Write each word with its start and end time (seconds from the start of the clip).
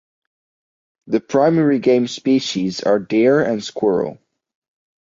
The 1.05 1.19
primary 1.21 1.77
game 1.77 2.07
species 2.07 2.81
are 2.81 2.97
deer 2.97 3.39
and 3.43 3.63
squirrel. 3.63 4.17